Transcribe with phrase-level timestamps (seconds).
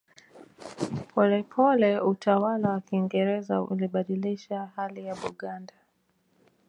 [1.11, 5.73] Polepole utawala wa Kiingereza ulibadilisha hali ya Buganda